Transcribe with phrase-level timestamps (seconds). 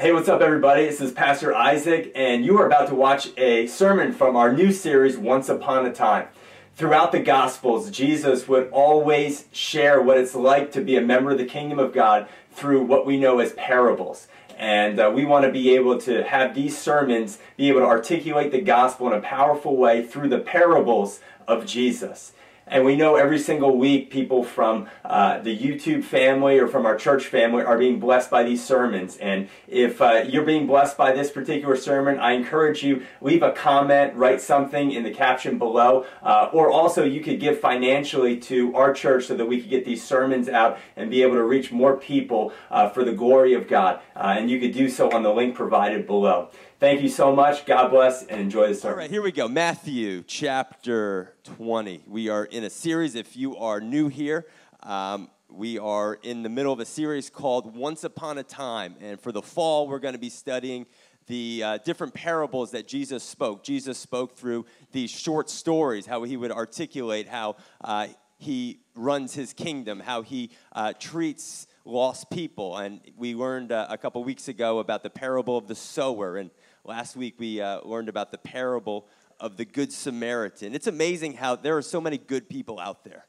[0.00, 0.84] Hey, what's up, everybody?
[0.84, 4.70] This is Pastor Isaac, and you are about to watch a sermon from our new
[4.70, 6.28] series, Once Upon a Time.
[6.76, 11.38] Throughout the Gospels, Jesus would always share what it's like to be a member of
[11.38, 14.28] the kingdom of God through what we know as parables.
[14.56, 18.52] And uh, we want to be able to have these sermons be able to articulate
[18.52, 21.18] the gospel in a powerful way through the parables
[21.48, 22.34] of Jesus.
[22.70, 26.96] And we know every single week people from uh, the YouTube family or from our
[26.96, 29.16] church family are being blessed by these sermons.
[29.16, 33.52] And if uh, you're being blessed by this particular sermon, I encourage you, leave a
[33.52, 36.06] comment, write something in the caption below.
[36.22, 39.84] Uh, or also you could give financially to our church so that we could get
[39.84, 43.66] these sermons out and be able to reach more people uh, for the glory of
[43.68, 44.00] God.
[44.14, 46.50] Uh, and you could do so on the link provided below.
[46.80, 47.66] Thank you so much.
[47.66, 48.92] God bless and enjoy the sermon.
[48.92, 49.48] All right, here we go.
[49.48, 52.04] Matthew chapter 20.
[52.06, 53.16] We are in a series.
[53.16, 54.46] If you are new here,
[54.84, 58.94] um, we are in the middle of a series called Once Upon a Time.
[59.00, 60.86] And for the fall, we're going to be studying
[61.26, 63.64] the uh, different parables that Jesus spoke.
[63.64, 68.06] Jesus spoke through these short stories, how he would articulate how uh,
[68.36, 72.76] he runs his kingdom, how he uh, treats lost people.
[72.76, 76.36] And we learned uh, a couple weeks ago about the parable of the sower.
[76.36, 76.50] And
[76.88, 79.08] Last week we uh, learned about the parable
[79.38, 80.74] of the Good Samaritan.
[80.74, 83.26] It's amazing how there are so many good people out there.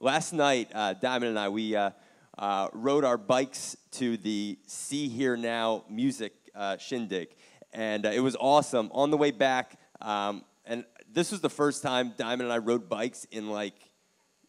[0.00, 1.90] Last night, uh, Diamond and I, we uh,
[2.36, 7.28] uh rode our bikes to the Sea.Hear.Now music uh, shindig,
[7.72, 8.90] and uh, it was awesome.
[8.92, 12.88] On the way back, um, and this was the first time Diamond and I rode
[12.88, 13.76] bikes in like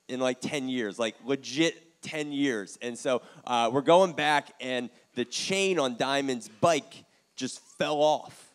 [0.08, 2.80] in like 10 years, like legit 10 years.
[2.82, 3.22] And so
[3.72, 8.47] we're going back, and the chain on Diamond's bike just fell off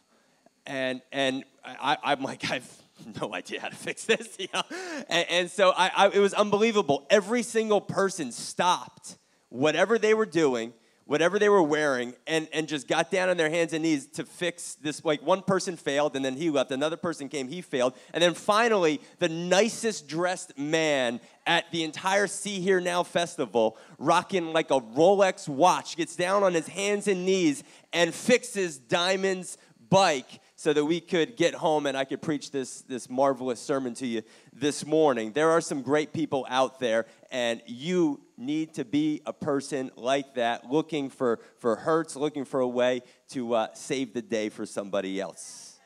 [0.66, 2.82] and and I, I'm like I've
[3.20, 4.62] no idea how to fix this, you know?
[5.08, 7.06] and, and, so I, I, it was unbelievable.
[7.10, 10.72] Every single person stopped whatever they were doing,
[11.04, 14.24] whatever they were wearing, and, and just got down on their hands and knees to
[14.24, 15.04] fix this.
[15.04, 16.70] Like one person failed, and then he left.
[16.70, 17.94] Another person came, he failed.
[18.14, 24.80] And then finally, the nicest dressed man at the entire Sea.Hear.Now festival, rocking like a
[24.80, 29.58] Rolex watch, gets down on his hands and knees and fixes Diamond's
[29.90, 33.94] bike so that we could get home and I could preach this, this marvelous sermon
[33.94, 35.32] to you this morning.
[35.32, 40.36] There are some great people out there, and you need to be a person like
[40.36, 44.64] that, looking for, for hurts, looking for a way to uh, save the day for
[44.64, 45.80] somebody else.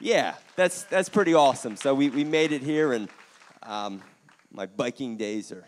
[0.00, 1.76] Yeah, that's, that's pretty awesome.
[1.76, 3.08] So we, we made it here, and
[3.62, 4.02] um,
[4.52, 5.66] my biking days are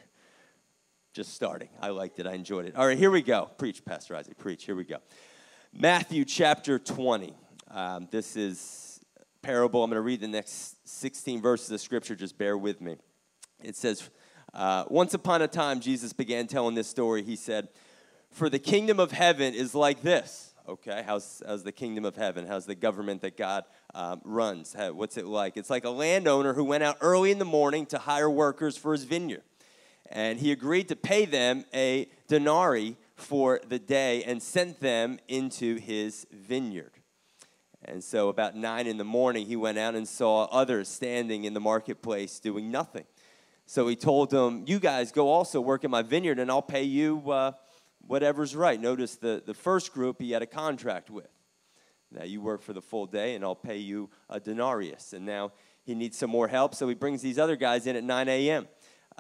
[1.14, 1.70] just starting.
[1.80, 2.76] I liked it, I enjoyed it.
[2.76, 3.48] All right, here we go.
[3.56, 4.64] Preach, Pastor Isaac, preach.
[4.64, 4.98] Here we go.
[5.72, 7.32] Matthew chapter 20.
[7.70, 9.00] Um, this is
[9.40, 9.84] parable.
[9.84, 12.16] I'm going to read the next 16 verses of scripture.
[12.16, 12.96] Just bear with me.
[13.62, 14.10] It says,
[14.52, 17.22] uh, Once upon a time, Jesus began telling this story.
[17.22, 17.68] He said,
[18.32, 20.54] For the kingdom of heaven is like this.
[20.68, 22.46] Okay, how's, how's the kingdom of heaven?
[22.46, 23.64] How's the government that God
[23.94, 24.74] um, runs?
[24.74, 25.56] How, what's it like?
[25.56, 28.92] It's like a landowner who went out early in the morning to hire workers for
[28.92, 29.42] his vineyard.
[30.10, 35.76] And he agreed to pay them a denarii for the day and sent them into
[35.76, 36.92] his vineyard.
[37.84, 41.54] And so, about nine in the morning, he went out and saw others standing in
[41.54, 43.04] the marketplace doing nothing.
[43.70, 46.82] So he told them, You guys go also work in my vineyard, and I'll pay
[46.82, 47.52] you uh,
[48.06, 48.80] whatever's right.
[48.80, 51.28] Notice the, the first group he had a contract with.
[52.10, 55.12] Now you work for the full day, and I'll pay you a denarius.
[55.12, 55.52] And now
[55.84, 58.66] he needs some more help, so he brings these other guys in at 9 a.m.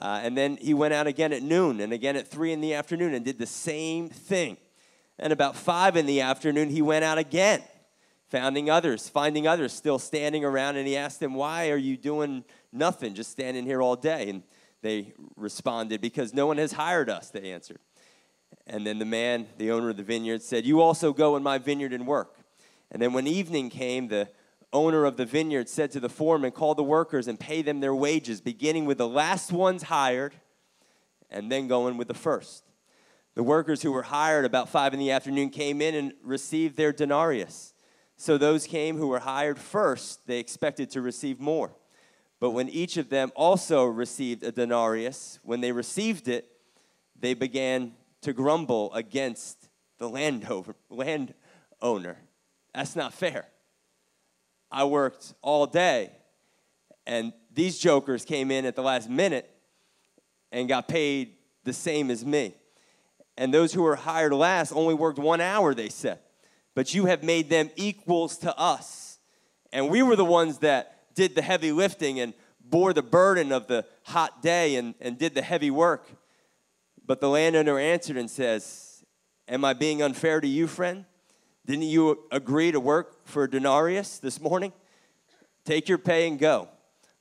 [0.00, 2.72] Uh, and then he went out again at noon and again at 3 in the
[2.72, 4.56] afternoon and did the same thing.
[5.18, 7.62] And about 5 in the afternoon, he went out again,
[8.28, 10.76] finding others, finding others still standing around.
[10.76, 14.30] And he asked them, Why are you doing nothing, just standing here all day?
[14.30, 14.42] And
[14.80, 17.80] they responded, Because no one has hired us, they answered.
[18.66, 21.58] And then the man, the owner of the vineyard, said, You also go in my
[21.58, 22.36] vineyard and work.
[22.90, 24.30] And then when evening came, the
[24.72, 27.94] owner of the vineyard said to the foreman, Call the workers and pay them their
[27.94, 30.34] wages, beginning with the last ones hired
[31.30, 32.64] and then going with the first.
[33.34, 36.92] The workers who were hired about five in the afternoon came in and received their
[36.92, 37.74] denarius.
[38.16, 41.72] So those came who were hired first, they expected to receive more.
[42.38, 46.50] But when each of them also received a denarius, when they received it,
[47.18, 47.92] they began
[48.22, 49.68] to grumble against
[49.98, 51.34] the landowner.
[52.74, 53.46] That's not fair.
[54.70, 56.12] I worked all day.
[57.06, 59.50] And these jokers came in at the last minute
[60.52, 61.34] and got paid
[61.64, 62.54] the same as me.
[63.36, 66.18] And those who were hired last only worked one hour, they said.
[66.74, 69.18] But you have made them equals to us.
[69.72, 73.66] And we were the ones that did the heavy lifting and bore the burden of
[73.66, 76.06] the hot day and, and did the heavy work.
[77.04, 79.04] But the landowner answered and says,
[79.48, 81.04] Am I being unfair to you, friend?
[81.66, 84.72] Didn't you agree to work for denarius this morning?
[85.64, 86.68] Take your pay and go.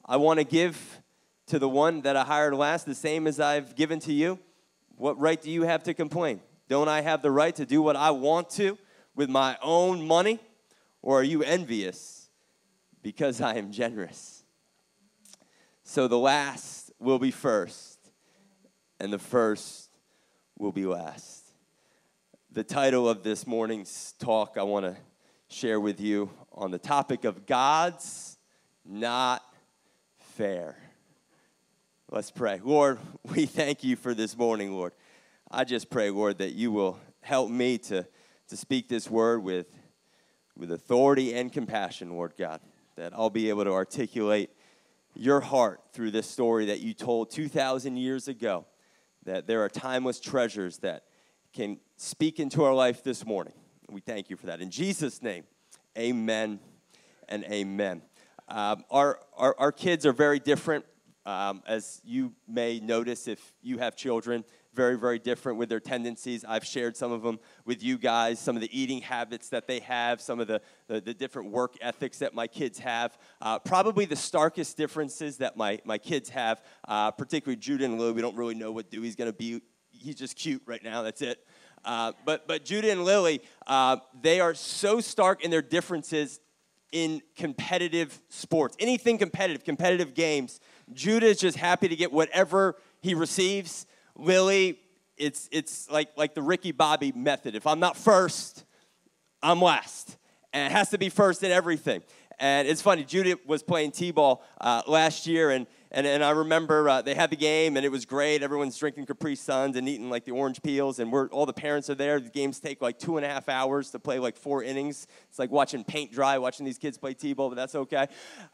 [0.06, 1.02] I want to give
[1.48, 4.40] to the one that I hired last the same as I've given to you.
[4.96, 6.42] What right do you have to complain?
[6.68, 8.78] Don't I have the right to do what I want to
[9.16, 10.40] with my own money?
[11.02, 12.30] Or are you envious
[13.02, 14.44] because I am generous?
[15.84, 17.98] So the last will be first,
[19.00, 19.90] and the first
[20.58, 21.39] will be last.
[22.52, 24.98] The title of this morning's talk I want to
[25.50, 28.40] share with you on the topic of God's
[28.84, 29.44] not
[30.18, 30.76] fair.
[32.10, 32.60] Let's pray.
[32.64, 32.98] Lord,
[33.36, 34.94] we thank you for this morning, Lord.
[35.52, 38.08] I just pray, Lord, that you will help me to,
[38.48, 39.68] to speak this word with,
[40.58, 42.62] with authority and compassion, Lord God,
[42.96, 44.50] that I'll be able to articulate
[45.14, 48.66] your heart through this story that you told 2,000 years ago,
[49.24, 51.04] that there are timeless treasures that
[51.54, 53.54] can speak into our life this morning.
[53.90, 54.62] We thank you for that.
[54.62, 55.44] In Jesus' name,
[55.98, 56.62] amen
[57.28, 58.04] and amen.
[58.48, 60.86] Um, our, our, our kids are very different,
[61.26, 66.46] um, as you may notice if you have children very, very different with their tendencies.
[66.48, 69.80] I've shared some of them with you guys, some of the eating habits that they
[69.82, 73.18] have, some of the, the, the different work ethics that my kids have.
[73.42, 78.14] Uh, probably the starkest differences that my, my kids have, uh, particularly Judah and Lou.
[78.14, 79.62] We don't really know what Dewey's going to be.
[79.92, 81.46] He's just cute right now, that's it.
[81.86, 86.40] Uh, but, but Judah and Lily, uh, they are so stark in their differences
[86.92, 88.76] in competitive sports.
[88.80, 90.60] Anything competitive, competitive games.
[90.94, 93.86] Judah is just happy to get whatever he receives.
[94.16, 94.80] Lily,
[95.18, 97.56] it's, it's like, like the Ricky Bobby method.
[97.56, 98.66] If I'm not first,
[99.42, 100.18] I'm last.
[100.52, 102.02] And it has to be first in everything.
[102.40, 106.30] And it's funny, Judah was playing T ball uh, last year, and and, and I
[106.30, 108.44] remember uh, they had the game and it was great.
[108.44, 111.90] Everyone's drinking Capri Suns and eating like the orange peels, and we're, all the parents
[111.90, 112.20] are there.
[112.20, 115.08] The games take like two and a half hours to play like four innings.
[115.30, 118.08] It's like watching paint dry, watching these kids play T-ball, but that's okay.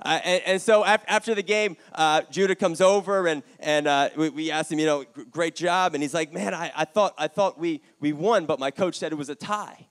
[0.04, 4.10] Uh, and, and, so af- after the game, uh, Judah comes over and, and uh,
[4.16, 5.94] we, we asked him, you know, great job.
[5.94, 8.98] And he's like, man, I, I, thought, I thought we, we won, but my coach
[8.98, 9.88] said it was a tie.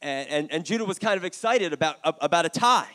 [0.00, 2.88] And, and, and Judah was kind of excited about, about a tie.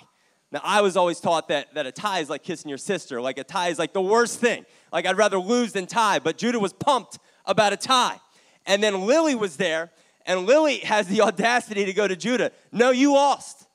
[0.51, 3.21] Now, I was always taught that, that a tie is like kissing your sister.
[3.21, 4.65] Like a tie is like the worst thing.
[4.92, 6.19] Like I'd rather lose than tie.
[6.19, 8.19] But Judah was pumped about a tie.
[8.65, 9.92] And then Lily was there,
[10.25, 12.51] and Lily has the audacity to go to Judah.
[12.71, 13.68] No, you lost.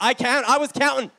[0.00, 0.46] I count.
[0.48, 1.10] I was counting.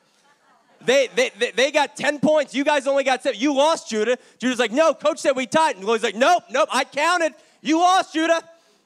[0.84, 2.54] They, they, they, they got 10 points.
[2.54, 3.40] You guys only got seven.
[3.40, 4.18] You lost, Judah.
[4.38, 5.76] Judah's like, no, coach said we tied.
[5.76, 7.34] And Lily's like, nope, nope, I counted.
[7.60, 8.42] You lost, Judah.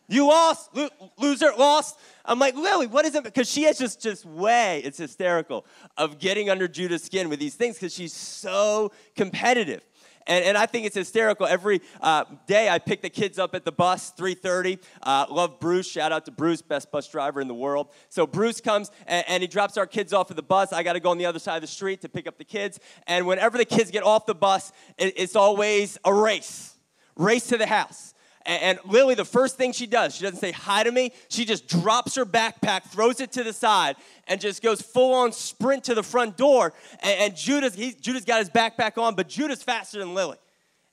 [0.08, 0.74] You lost.
[0.74, 0.88] Lo-
[1.18, 1.98] loser, lost.
[2.24, 3.24] I'm like, Lily, what is it?
[3.24, 5.66] Because she has just, just way, it's hysterical,
[5.96, 9.82] of getting under Judah's skin with these things because she's so competitive.
[10.26, 11.46] And, and I think it's hysterical.
[11.46, 14.82] Every uh, day I pick the kids up at the bus, 3.30.
[15.02, 15.88] Uh, love Bruce.
[15.88, 17.88] Shout out to Bruce, best bus driver in the world.
[18.08, 20.72] So Bruce comes and, and he drops our kids off at the bus.
[20.72, 22.44] I got to go on the other side of the street to pick up the
[22.44, 22.80] kids.
[23.06, 26.76] And whenever the kids get off the bus, it, it's always a race.
[27.16, 28.12] Race to the house.
[28.46, 31.12] And, Lily, the first thing she does, she doesn't say hi to me.
[31.28, 33.96] She just drops her backpack, throws it to the side,
[34.28, 36.72] and just goes full on sprint to the front door.
[37.00, 40.36] And, and Judah's, he, Judah's got his backpack on, but Judah's faster than Lily.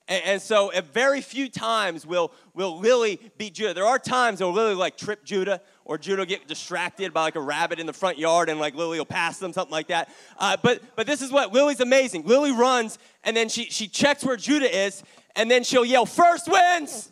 [0.07, 3.75] And, and so, at very few times will, will Lily beat Judah.
[3.75, 7.41] There are times where Lily like trip Judah, or Judah get distracted by like a
[7.41, 10.09] rabbit in the front yard, and like Lily will pass them, something like that.
[10.39, 12.25] Uh, but but this is what Lily's amazing.
[12.25, 15.03] Lily runs, and then she she checks where Judah is,
[15.35, 17.11] and then she'll yell, "First wins."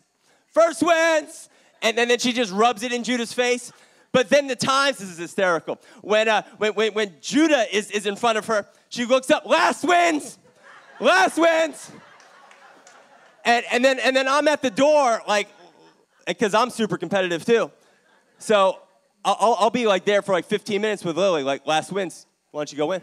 [0.52, 1.50] First wins.
[1.82, 3.72] And then, then she just rubs it in Judah's face.
[4.12, 5.80] But then the times, this is hysterical.
[6.02, 9.46] When, uh, when, when, when Judah is, is in front of her, she looks up,
[9.46, 10.38] last wins,
[11.00, 11.92] last wins.
[13.46, 15.48] And, and, then, and then I'm at the door, like,
[16.28, 17.72] because I'm super competitive too.
[18.38, 18.80] So
[19.24, 22.60] I'll, I'll be like there for like 15 minutes with Lily, like, last wins, why
[22.60, 23.02] don't you go in?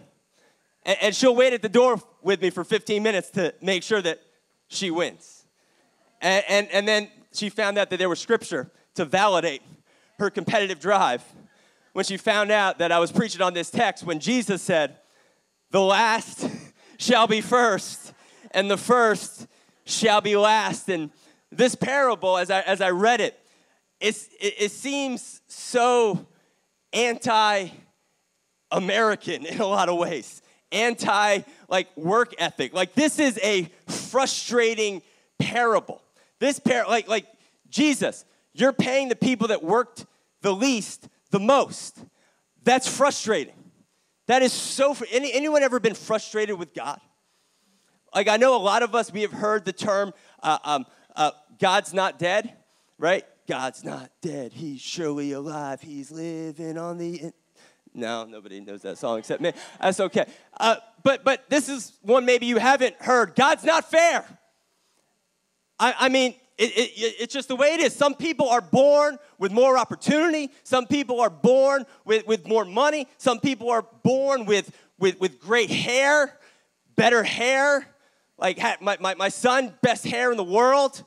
[0.85, 4.03] And, and she'll wait at the door with me for 15 minutes to make sure
[4.03, 4.21] that
[4.69, 5.47] she wins.
[6.21, 9.63] And, and, and then she found out that there was scripture to validate
[10.19, 11.25] her competitive drive.
[11.93, 14.99] When she found out that I was preaching on this text, when Jesus said,
[15.71, 16.47] The last
[16.99, 18.13] shall be first,
[18.53, 19.47] and the first
[19.85, 20.89] shall be last.
[20.89, 21.11] And
[21.51, 23.39] this parable, as I, as I read it,
[24.01, 26.27] it, it seems so
[26.93, 27.69] anti
[28.71, 32.75] American in a lot of ways, anti like work ethic.
[32.75, 35.03] Like, this is a frustrating
[35.39, 36.03] parable.
[36.39, 37.27] This pair, like, like
[37.69, 40.07] Jesus, you're paying the people that worked
[40.43, 41.99] the least the most.
[42.65, 43.55] That's frustrating.
[44.27, 44.95] That is so.
[44.95, 47.01] Fr- Any, anyone ever been frustrated with God?
[48.15, 51.31] Like I know a lot of us, we have heard the term uh, um, uh,
[51.59, 52.55] "God's not dead,"
[52.99, 53.25] right?
[53.47, 57.23] God's not dead, he's surely alive, he's living on the.
[57.23, 57.33] In-.
[57.95, 59.53] No, nobody knows that song except me.
[59.81, 60.27] That's okay.
[60.59, 63.35] Uh, but but this is one maybe you haven't heard.
[63.35, 64.27] God's not fair.
[65.79, 67.95] I, I mean, it, it, it's just the way it is.
[67.95, 70.51] Some people are born with more opportunity.
[70.65, 73.07] Some people are born with, with more money.
[73.17, 76.37] Some people are born with, with, with great hair,
[76.97, 77.87] better hair.
[78.39, 81.05] Like my, my, my son, best hair in the world.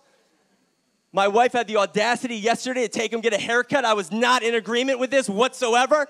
[1.14, 3.84] My wife had the audacity yesterday to take him get a haircut.
[3.84, 6.08] I was not in agreement with this whatsoever.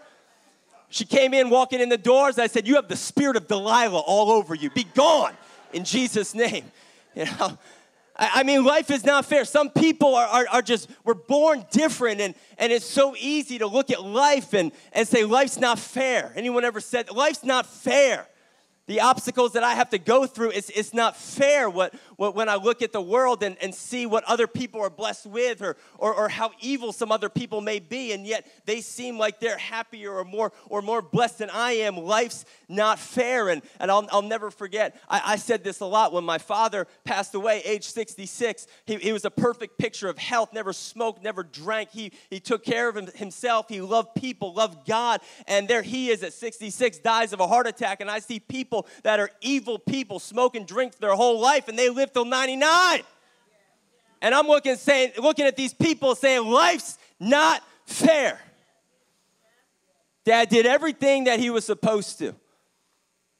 [0.89, 2.37] She came in walking in the doors.
[2.37, 4.69] I said, You have the spirit of Delilah all over you.
[4.69, 5.33] Be gone
[5.73, 6.65] in Jesus' name.
[7.13, 7.57] You know,
[8.15, 9.45] I mean, life is not fair.
[9.45, 13.67] Some people are, are, are, just, we're born different, and, and it's so easy to
[13.67, 16.33] look at life and, and say, life's not fair.
[16.35, 18.27] Anyone ever said, life's not fair?
[18.91, 22.49] The obstacles that I have to go through, it's, it's not fair what, what, when
[22.49, 25.77] I look at the world and, and see what other people are blessed with or,
[25.97, 29.57] or, or how evil some other people may be, and yet they seem like they're
[29.57, 31.95] happier or more, or more blessed than I am.
[31.95, 33.47] Life's not fair.
[33.47, 36.85] And, and I'll, I'll never forget, I, I said this a lot when my father
[37.05, 38.67] passed away, age 66.
[38.85, 41.91] He, he was a perfect picture of health, never smoked, never drank.
[41.91, 43.67] He, he took care of himself.
[43.69, 45.21] He loved people, loved God.
[45.47, 48.01] And there he is at 66, dies of a heart attack.
[48.01, 51.77] And I see people that are evil people, smoke and drink their whole life, and
[51.77, 53.01] they live till 99.
[54.21, 58.39] And I'm looking, saying, looking at these people saying, life's not fair.
[60.23, 62.35] Dad did everything that he was supposed to.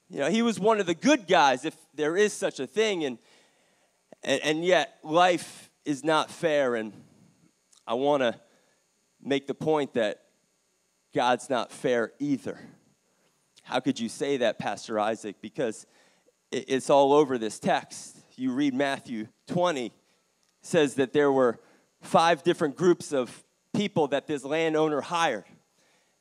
[0.09, 3.05] You know, he was one of the good guys, if there is such a thing,
[3.05, 3.17] and,
[4.23, 6.75] and, and yet life is not fair.
[6.75, 6.91] And
[7.85, 8.39] I want to
[9.21, 10.21] make the point that
[11.13, 12.59] God's not fair either.
[13.63, 15.35] How could you say that, Pastor Isaac?
[15.41, 15.85] Because
[16.51, 18.17] it's all over this text.
[18.35, 19.93] You read Matthew 20,
[20.61, 21.59] says that there were
[22.01, 25.45] five different groups of people that this landowner hired.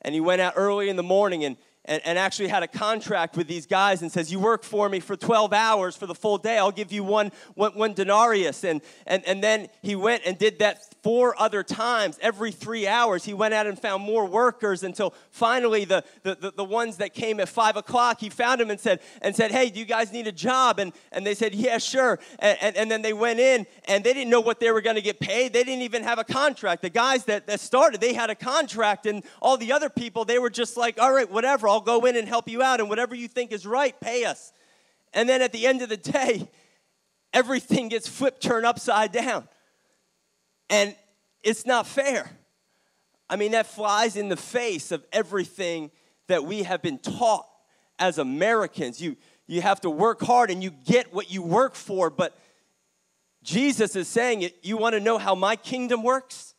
[0.03, 1.57] And he went out early in the morning and,
[1.87, 5.01] and, and, actually had a contract with these guys and says, You work for me
[5.01, 8.65] for 12 hours for the full day, I'll give you one, one, one denarius.
[8.65, 12.19] And, and, and then he went and did that four other times.
[12.21, 16.51] Every three hours, he went out and found more workers until finally the, the, the,
[16.53, 19.71] the, ones that came at five o'clock, he found them and said, and said, Hey,
[19.71, 20.79] do you guys need a job?
[20.79, 22.19] And, and they said, Yeah, sure.
[22.39, 24.97] And, and, and then they went in and they didn't know what they were going
[24.97, 25.55] to get paid.
[25.55, 26.83] They didn't even have a contract.
[26.83, 29.07] The guys that, that started, they had a contract.
[29.07, 32.17] And all the other people, they were just like, All right, whatever, I'll go in
[32.17, 32.81] and help you out.
[32.81, 34.53] And whatever you think is right, pay us.
[35.13, 36.49] And then at the end of the day,
[37.33, 39.49] everything gets flipped, turned upside down.
[40.69, 40.95] And
[41.43, 42.31] it's not fair.
[43.29, 45.91] I mean, that flies in the face of everything
[46.27, 47.47] that we have been taught
[47.99, 49.01] as Americans.
[49.01, 52.37] You, you have to work hard and you get what you work for, but
[53.43, 54.57] Jesus is saying it.
[54.63, 56.55] You want to know how my kingdom works?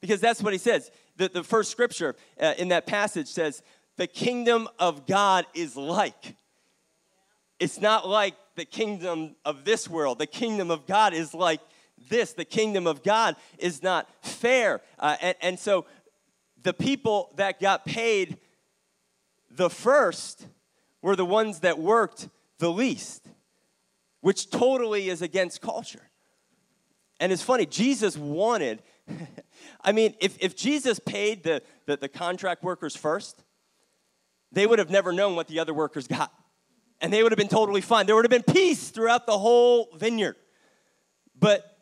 [0.00, 0.90] Because that's what he says.
[1.16, 3.62] The, the first scripture uh, in that passage says,
[3.96, 6.36] The kingdom of God is like.
[7.60, 10.18] It's not like the kingdom of this world.
[10.18, 11.60] The kingdom of God is like
[12.08, 14.80] this the kingdom of God is not fair.
[14.98, 15.86] Uh, and, and so
[16.62, 18.38] the people that got paid
[19.50, 20.46] the first
[21.02, 23.26] were the ones that worked the least,
[24.20, 26.10] which totally is against culture.
[27.20, 28.82] And it's funny, Jesus wanted,
[29.84, 33.43] I mean, if, if Jesus paid the, the, the contract workers first,
[34.54, 36.32] they would have never known what the other workers got.
[37.00, 38.06] And they would have been totally fine.
[38.06, 40.36] There would have been peace throughout the whole vineyard.
[41.38, 41.78] But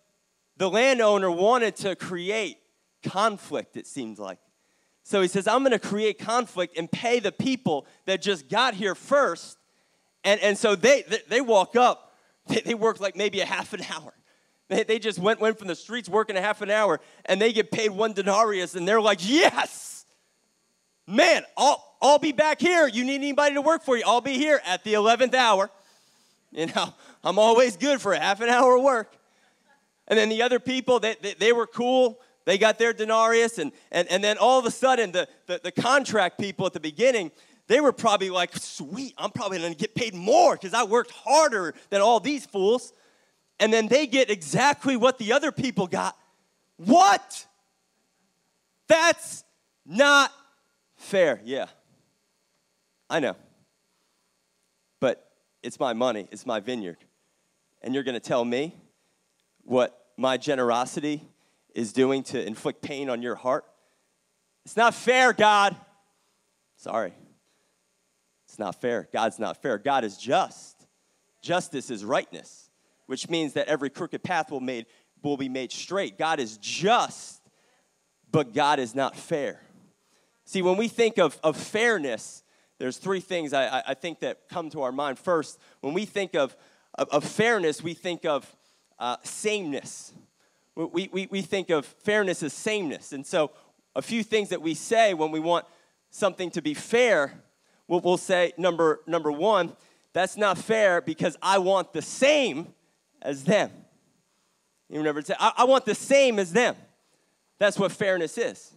[0.56, 2.58] the landowner wanted to create
[3.02, 4.38] conflict, it seems like.
[5.04, 8.74] So he says, I'm going to create conflict and pay the people that just got
[8.74, 9.58] here first.
[10.24, 13.72] And, and so they, they, they walk up, they, they work like maybe a half
[13.72, 14.14] an hour.
[14.68, 17.52] They, they just went, went from the streets working a half an hour and they
[17.52, 20.06] get paid one denarius and they're like, yes,
[21.06, 22.88] man, I'll, I'll be back here.
[22.88, 24.02] You need anybody to work for you?
[24.04, 25.70] I'll be here at the 11th hour.
[26.50, 26.92] You know,
[27.24, 29.14] I'm always good for a half an hour of work.
[30.08, 32.18] And then the other people, they, they, they were cool.
[32.44, 33.58] They got their denarius.
[33.58, 36.80] And, and, and then all of a sudden, the, the, the contract people at the
[36.80, 37.30] beginning,
[37.68, 41.12] they were probably like, sweet, I'm probably going to get paid more because I worked
[41.12, 42.92] harder than all these fools.
[43.60, 46.16] And then they get exactly what the other people got.
[46.78, 47.46] What?
[48.88, 49.44] That's
[49.86, 50.32] not
[50.96, 51.40] fair.
[51.44, 51.66] Yeah.
[53.12, 53.36] I know.
[55.00, 55.28] But
[55.62, 56.98] it's my money, it's my vineyard.
[57.82, 58.74] And you're going to tell me
[59.64, 61.22] what my generosity
[61.74, 63.64] is doing to inflict pain on your heart?
[64.64, 65.76] It's not fair, God.
[66.76, 67.12] Sorry.
[68.46, 69.08] It's not fair.
[69.12, 69.78] God's not fair.
[69.78, 70.86] God is just.
[71.42, 72.70] Justice is rightness,
[73.06, 74.86] which means that every crooked path will, made,
[75.22, 76.18] will be made straight.
[76.18, 77.42] God is just
[78.32, 79.60] but God is not fair.
[80.44, 82.41] See, when we think of, of fairness,
[82.82, 85.16] there's three things I, I think that come to our mind.
[85.16, 86.56] First, when we think of,
[86.96, 88.56] of, of fairness, we think of
[88.98, 90.12] uh, sameness.
[90.74, 93.12] We, we, we think of fairness as sameness.
[93.12, 93.52] And so,
[93.94, 95.64] a few things that we say when we want
[96.10, 97.44] something to be fair,
[97.86, 99.76] we'll, we'll say, number, number one,
[100.12, 102.74] that's not fair because I want the same
[103.20, 103.70] as them.
[104.88, 106.74] You remember, I, I want the same as them.
[107.60, 108.72] That's what fairness is.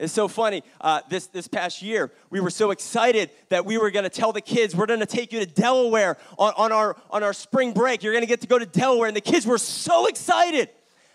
[0.00, 0.64] It's so funny.
[0.80, 4.32] Uh, this, this past year, we were so excited that we were going to tell
[4.32, 7.74] the kids, we're going to take you to Delaware on, on, our, on our spring
[7.74, 8.02] break.
[8.02, 9.08] You're going to get to go to Delaware.
[9.08, 10.70] And the kids were so excited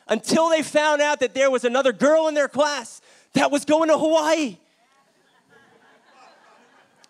[0.08, 3.02] until they found out that there was another girl in their class
[3.34, 4.58] that was going to Hawaii.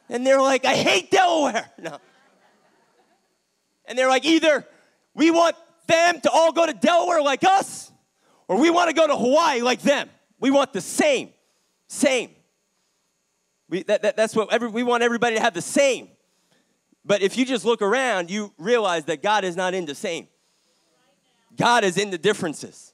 [0.08, 1.70] And they're like, I hate Delaware.
[1.77, 1.98] No.
[3.88, 4.65] And they're like, either
[5.13, 5.55] we want
[5.88, 7.91] them to all go to Delaware like us,
[8.48, 10.10] or we want to go to Hawaii like them.
[10.39, 11.29] We want the same.
[11.88, 12.32] Same.
[13.70, 16.10] We, that, that, that's what every, we want everybody to have the same.
[17.04, 20.27] But if you just look around, you realize that God is not into same.
[21.56, 22.94] God is into differences.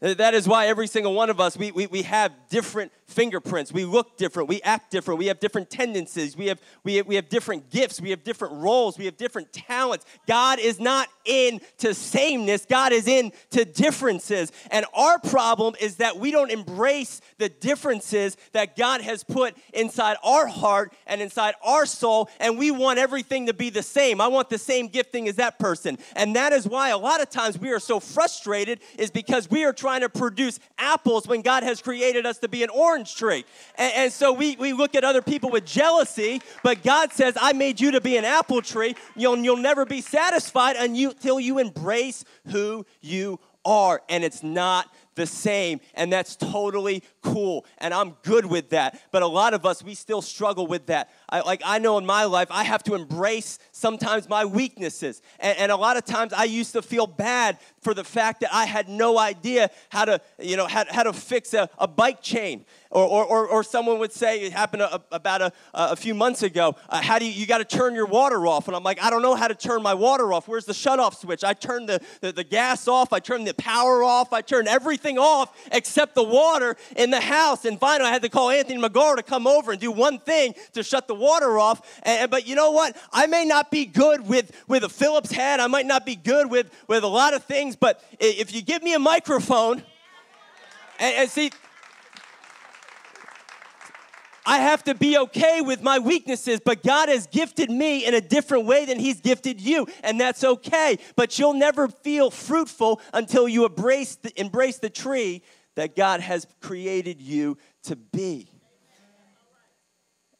[0.00, 3.72] That is why every single one of us, we, we, we have different fingerprints.
[3.72, 4.48] We look different.
[4.48, 5.18] We act different.
[5.18, 6.36] We have different tendencies.
[6.36, 8.00] We have, we, have, we have different gifts.
[8.00, 8.98] We have different roles.
[8.98, 10.04] We have different talents.
[10.26, 12.66] God is not into sameness.
[12.66, 14.52] God is into differences.
[14.70, 20.16] And our problem is that we don't embrace the differences that God has put inside
[20.24, 22.28] our heart and inside our soul.
[22.40, 24.20] And we want everything to be the same.
[24.20, 25.98] I want the same gifting as that person.
[26.16, 29.64] And that is why a lot of times we are so frustrated, is because we
[29.64, 33.44] are trying to produce apples when God has created us to be an orange tree.
[33.76, 37.52] And, and so we, we look at other people with jealousy, but God says, I
[37.52, 38.94] made you to be an apple tree.
[39.16, 44.02] You'll, you'll never be satisfied until you embrace who you are.
[44.08, 49.00] And it's not the same, and that's totally cool, and I'm good with that.
[49.10, 51.10] But a lot of us, we still struggle with that.
[51.28, 55.56] I, like I know in my life, I have to embrace sometimes my weaknesses, and,
[55.58, 58.64] and a lot of times I used to feel bad for the fact that I
[58.64, 62.64] had no idea how to, you know, how, how to fix a, a bike chain,
[62.90, 66.42] or, or, or, or, someone would say it happened a, about a, a few months
[66.42, 66.76] ago.
[66.88, 68.68] Uh, how do you, you got to turn your water off?
[68.68, 70.46] And I'm like, I don't know how to turn my water off.
[70.46, 71.42] Where's the shutoff switch?
[71.42, 73.12] I turned the, the, the gas off.
[73.12, 74.32] I turned the power off.
[74.32, 74.68] I turned
[75.04, 77.64] everything off except the water in the house.
[77.64, 80.54] And finally, I had to call Anthony McGar to come over and do one thing
[80.72, 82.00] to shut the water off.
[82.02, 82.96] And, but you know what?
[83.12, 85.60] I may not be good with, with a Phillips head.
[85.60, 87.76] I might not be good with, with a lot of things.
[87.76, 89.82] But if you give me a microphone,
[90.98, 91.50] and, and see,
[94.46, 98.20] I have to be okay with my weaknesses, but God has gifted me in a
[98.20, 100.98] different way than He's gifted you, and that's okay.
[101.16, 105.42] But you'll never feel fruitful until you embrace the, embrace the tree
[105.76, 108.50] that God has created you to be.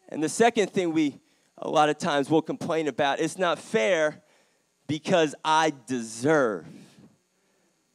[0.09, 1.21] And the second thing we
[1.59, 4.23] a lot of times will complain about it's not fair
[4.87, 6.67] because I deserve.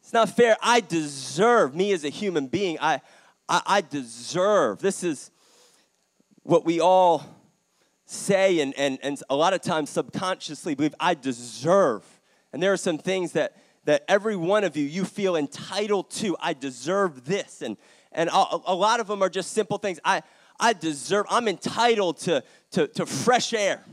[0.02, 0.58] It's not fair.
[0.62, 3.02] I deserve, me as a human being, I,
[3.48, 4.80] I, I deserve.
[4.80, 5.30] This is
[6.50, 7.24] what we all
[8.06, 12.04] say and, and, and a lot of times subconsciously believe I deserve.
[12.52, 16.36] And there are some things that, that every one of you, you feel entitled to.
[16.42, 17.62] I deserve this.
[17.62, 17.78] And,
[18.12, 20.00] and a, a lot of them are just simple things.
[20.04, 20.24] I,
[20.60, 23.86] I deserve, I'm entitled to, to, to fresh air.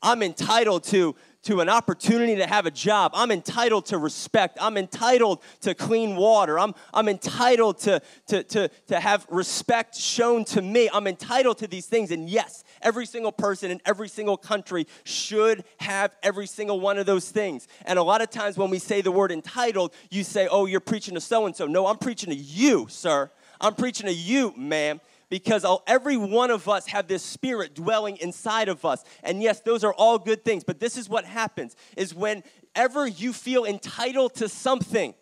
[0.00, 1.16] I'm entitled to,
[1.46, 3.12] to an opportunity to have a job.
[3.14, 4.58] I'm entitled to respect.
[4.60, 6.58] I'm entitled to clean water.
[6.58, 10.90] I'm, I'm entitled to, to, to, to have respect shown to me.
[10.92, 12.10] I'm entitled to these things.
[12.10, 17.06] And yes, every single person in every single country should have every single one of
[17.06, 17.68] those things.
[17.84, 20.80] And a lot of times when we say the word entitled, you say, oh, you're
[20.80, 21.66] preaching to so and so.
[21.66, 23.30] No, I'm preaching to you, sir.
[23.60, 28.68] I'm preaching to you, ma'am because every one of us have this spirit dwelling inside
[28.68, 29.04] of us.
[29.22, 33.32] And yes those are all good things but this is what happens is whenever you
[33.32, 35.14] feel entitled to something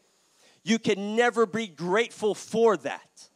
[0.63, 3.29] you can never be grateful for that.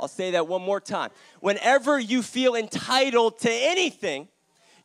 [0.00, 1.10] I'll say that one more time.
[1.38, 4.28] Whenever you feel entitled to anything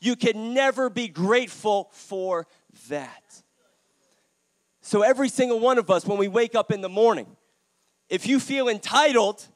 [0.02, 2.48] you can never be grateful for
[2.88, 3.42] that.
[4.82, 7.28] So every single one of us when we wake up in the morning
[8.10, 9.48] if you feel entitled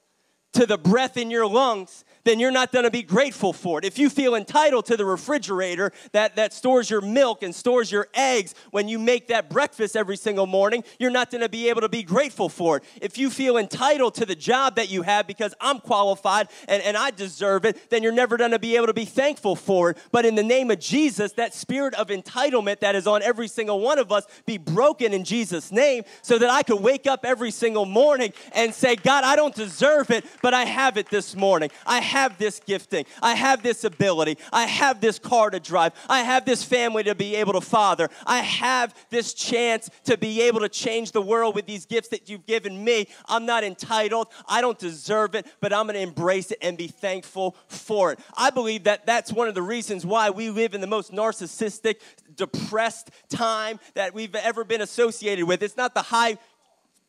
[0.54, 3.86] to the breath in your lungs, then you're not going to be grateful for it.
[3.86, 8.08] If you feel entitled to the refrigerator that, that stores your milk and stores your
[8.14, 11.82] eggs when you make that breakfast every single morning, you're not going to be able
[11.82, 12.84] to be grateful for it.
[13.02, 16.98] If you feel entitled to the job that you have because I'm qualified and, and
[16.98, 19.98] I deserve it, then you're never going to be able to be thankful for it.
[20.12, 23.80] But in the name of Jesus, that spirit of entitlement that is on every single
[23.80, 27.52] one of us be broken in Jesus' name so that I could wake up every
[27.52, 31.70] single morning and say, God, I don't deserve it, but I have it this morning.
[31.86, 33.06] I have this gifting.
[33.24, 34.38] I have this ability.
[34.52, 35.94] I have this car to drive.
[36.08, 38.08] I have this family to be able to father.
[38.28, 42.30] I have this chance to be able to change the world with these gifts that
[42.30, 43.08] you've given me.
[43.28, 44.28] I'm not entitled.
[44.48, 48.20] I don't deserve it, but I'm going to embrace it and be thankful for it.
[48.38, 51.96] I believe that that's one of the reasons why we live in the most narcissistic,
[52.36, 55.64] depressed time that we've ever been associated with.
[55.64, 56.38] It's not the high,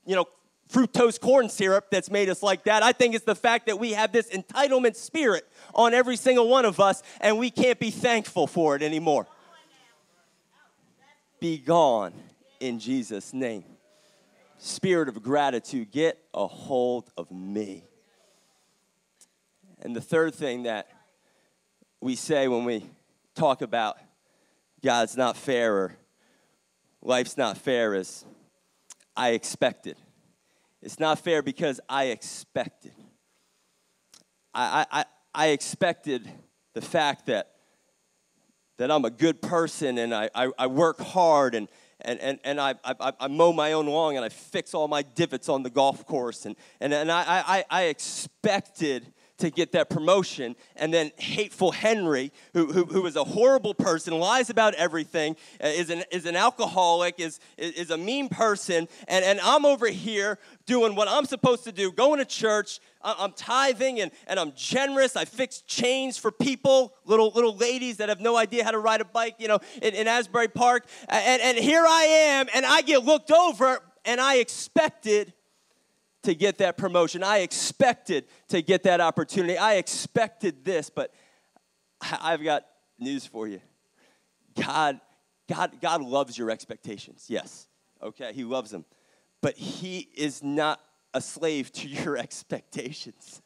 [0.07, 0.25] you know,
[0.71, 2.83] fructose corn syrup that's made us like that.
[2.83, 6.65] I think it's the fact that we have this entitlement spirit on every single one
[6.65, 9.27] of us, and we can't be thankful for it anymore.
[11.41, 12.15] Be gone
[12.61, 13.65] in Jesus' name.
[14.59, 17.85] Spirit of gratitude, get a hold of me.
[19.83, 20.89] And the third thing that
[22.01, 22.85] we say when we
[23.35, 23.99] talk about
[24.83, 25.97] God's not fair or
[27.03, 28.25] life's not fair is,
[29.17, 29.97] I expected.
[30.85, 32.93] It's not fair because I expected.
[34.53, 36.31] I, I, I expected
[36.75, 37.53] the fact that,
[38.77, 41.69] that I'm a good person and I, I, I work hard and,
[42.03, 45.01] and, and, and I, I, I mow my own lawn and I fix all my
[45.01, 46.45] divots on the golf course.
[46.45, 50.57] And, and, and I, I, I expected to get that promotion.
[50.77, 55.67] And then hateful Henry, who, who, who is a horrible person, lies about everything, uh,
[55.67, 58.89] is an, is an alcoholic, is, is a mean person.
[59.09, 62.81] And, and I'm over here doing what I'm supposed to do, going to church.
[63.03, 65.15] I'm tithing and, and I'm generous.
[65.15, 69.03] I fix chains for people, little little ladies that have no idea how to ride
[69.03, 70.87] a bike, you know, in, in Asbury Park.
[71.09, 75.35] And, and here I am, and I get looked over, and I expected
[76.25, 77.23] to get that promotion.
[77.23, 79.57] I expected to get that opportunity.
[79.57, 81.13] I expected this, but
[82.01, 82.67] I've got
[82.99, 83.61] news for you.
[84.61, 85.01] God,
[85.49, 87.27] God, God loves your expectations.
[87.29, 87.69] Yes.
[88.03, 88.85] Okay, He loves them.
[89.41, 90.81] But He is not
[91.13, 93.41] a slave to your expectations.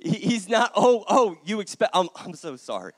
[0.00, 2.92] He's not, oh, oh, you expect, I'm, I'm so sorry.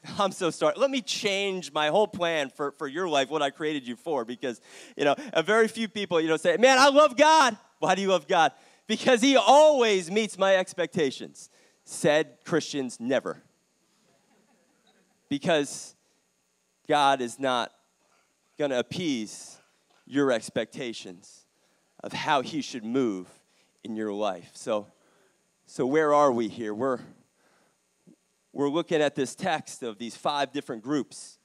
[0.18, 0.74] I'm so sorry.
[0.76, 4.24] Let me change my whole plan for, for your life, what I created you for,
[4.24, 4.60] because,
[4.96, 7.56] you know, a very few people, you know, say, man, I love God.
[7.78, 8.52] Why do you love God?
[8.86, 11.50] Because he always meets my expectations.
[11.84, 13.42] Said Christians never.
[15.28, 15.94] Because
[16.88, 17.72] God is not
[18.58, 19.58] going to appease
[20.06, 21.44] your expectations
[22.02, 23.28] of how he should move
[23.84, 24.50] in your life.
[24.54, 24.86] So,
[25.66, 26.72] so where are we here?
[26.72, 27.00] We're
[28.52, 31.38] we're looking at this text of these five different groups.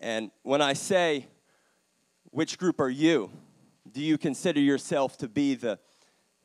[0.00, 1.26] And when I say,
[2.30, 3.30] which group are you?
[3.90, 5.78] Do you consider yourself to be the,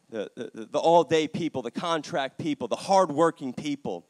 [0.09, 4.07] the, the, the all day people, the contract people, the hardworking people?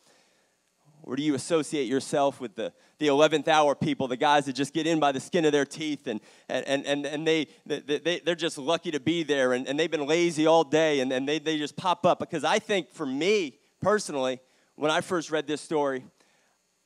[1.04, 4.74] Or do you associate yourself with the, the 11th hour people, the guys that just
[4.74, 8.34] get in by the skin of their teeth and, and, and, and they, they, they're
[8.34, 11.38] just lucky to be there and, and they've been lazy all day and, and they,
[11.38, 12.18] they just pop up?
[12.18, 14.40] Because I think for me personally,
[14.76, 16.06] when I first read this story,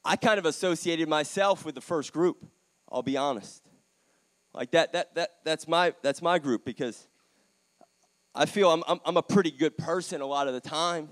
[0.05, 2.45] I kind of associated myself with the first group.
[2.91, 3.63] I'll be honest.
[4.53, 7.07] Like that, that, that, that's, my, that's my group because
[8.33, 11.09] I feel I'm, I'm, I'm a pretty good person a lot of the time.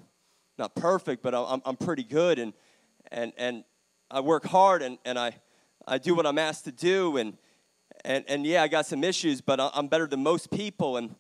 [0.58, 2.40] Not perfect, but I'm, I'm pretty good.
[2.40, 2.54] And,
[3.12, 3.64] and, and
[4.10, 5.36] I work hard and, and I,
[5.88, 7.18] I do what I'm asked to do.
[7.18, 7.38] And,
[8.04, 10.98] and, and yeah, I got some issues, but I'm better than most people.
[10.98, 11.16] And,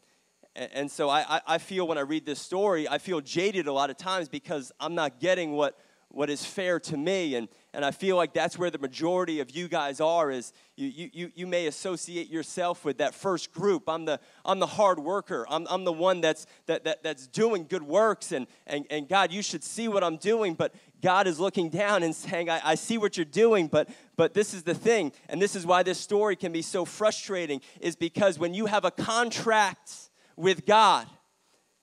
[0.58, 3.90] and so I, I feel when I read this story, I feel jaded a lot
[3.92, 5.78] of times because I'm not getting what,
[6.10, 7.36] what is fair to me.
[7.36, 11.10] And, and I feel like that's where the majority of you guys are is you,
[11.14, 13.88] you, you may associate yourself with that first group.
[13.88, 15.46] I'm the, I'm the hard worker.
[15.48, 18.32] I'm, I'm the one that's, that, that, that's doing good works.
[18.32, 20.56] And, and, and God, you should see what I'm doing.
[20.56, 24.34] But God is looking down and saying, I, I see what you're doing, but, but
[24.34, 25.12] this is the thing.
[25.30, 28.86] And this is why this story can be so frustrating is because when you have
[28.86, 29.92] a contract–
[30.38, 31.08] with God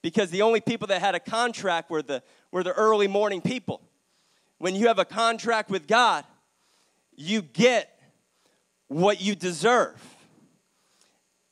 [0.01, 3.81] because the only people that had a contract were the, were the early morning people.
[4.57, 6.23] When you have a contract with God,
[7.15, 7.99] you get
[8.87, 10.01] what you deserve.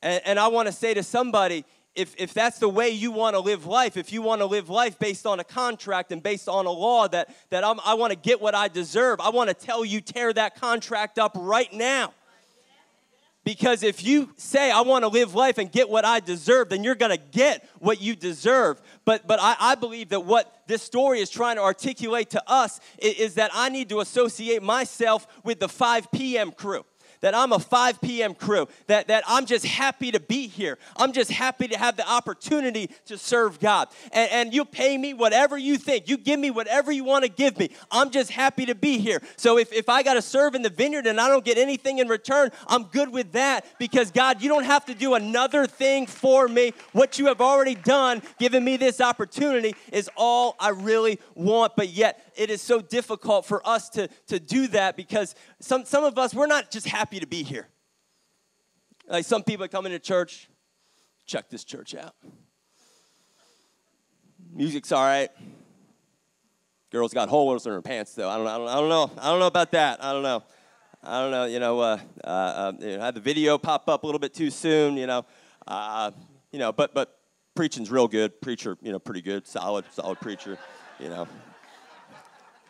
[0.02, 3.36] And, and I want to say to somebody if, if that's the way you want
[3.36, 6.50] to live life, if you want to live life based on a contract and based
[6.50, 9.50] on a law that, that I'm, I want to get what I deserve, I want
[9.50, 12.13] to tell you tear that contract up right now.
[13.43, 16.84] Because if you say, I want to live life and get what I deserve, then
[16.84, 18.82] you're going to get what you deserve.
[19.03, 22.79] But, but I, I, believe that what this story is trying to articulate to us
[22.99, 26.51] is, is that I need to associate myself with the 5 p.m.
[26.51, 26.86] crew
[27.23, 28.36] that I'm a 5 p.m.
[28.36, 30.77] crew, that, that I'm just happy to be here.
[30.97, 33.88] I'm just happy to have the opportunity to serve God.
[34.12, 36.09] And, and you pay me whatever you think.
[36.09, 37.69] You give me whatever you want to give me.
[37.89, 39.21] I'm just happy to be here.
[39.38, 41.99] So if, if I got to serve in the vineyard and I don't get anything
[41.99, 46.07] in return, I'm good with that because God, you don't have to do another thing
[46.07, 46.73] for me.
[46.91, 51.77] What you have already done, giving me this opportunity, is all I really want.
[51.77, 56.04] But yet, it is so difficult for us to, to do that because some, some
[56.04, 57.67] of us, we're not just happy to be here.
[59.08, 60.50] Like some people come into church,
[61.26, 62.15] check this church out.
[64.54, 65.30] Music's all right.
[66.91, 68.30] Girls got holes in her pants, though.
[68.30, 69.12] I don't, I don't, I don't know.
[69.19, 70.04] I don't know about that.
[70.04, 70.43] I don't know.
[71.04, 71.46] I don't know.
[71.46, 74.34] You know, uh, uh, uh, you know, had the video pop up a little bit
[74.34, 74.96] too soon.
[74.96, 75.26] You know,
[75.67, 76.12] uh,
[76.52, 77.17] you know, but but
[77.56, 78.39] preaching's real good.
[78.41, 80.58] Preacher, you know, pretty good, solid, solid preacher.
[81.00, 81.28] You know,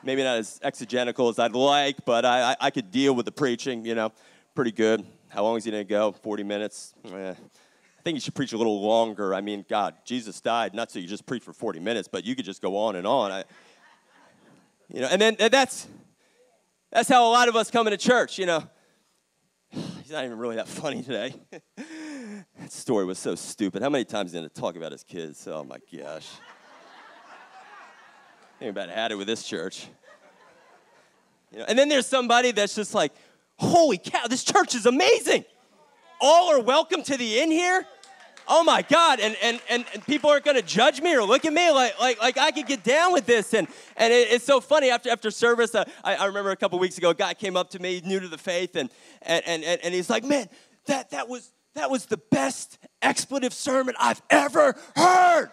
[0.03, 3.31] maybe not as exegetical as I'd like, but I, I, I could deal with the
[3.31, 4.11] preaching, you know,
[4.55, 5.05] pretty good.
[5.29, 6.11] How long is he going to go?
[6.11, 6.93] 40 minutes?
[7.05, 7.31] Eh.
[7.31, 9.33] I think you should preach a little longer.
[9.33, 12.35] I mean, God, Jesus died, not so you just preach for 40 minutes, but you
[12.35, 13.31] could just go on and on.
[13.31, 13.43] I,
[14.93, 15.87] you know, and then and that's,
[16.91, 18.63] that's how a lot of us come into church, you know.
[19.71, 21.33] He's not even really that funny today.
[22.59, 23.81] that story was so stupid.
[23.81, 25.47] How many times did he talk about his kids?
[25.47, 26.27] Oh my gosh.
[28.63, 29.87] Ain't about had it with this church.
[31.51, 33.11] You know, and then there's somebody that's just like,
[33.57, 35.43] holy cow, this church is amazing.
[36.21, 37.85] All are welcome to the inn here.
[38.47, 41.51] Oh my God, and, and, and, and people aren't gonna judge me or look at
[41.51, 43.53] me like, like, like I could get down with this.
[43.53, 46.79] And, and it, it's so funny, after, after service, uh, I, I remember a couple
[46.79, 48.89] weeks ago, a guy came up to me, new to the faith, and,
[49.23, 50.47] and, and, and he's like, man,
[50.85, 55.51] that, that, was, that was the best expletive sermon I've ever heard.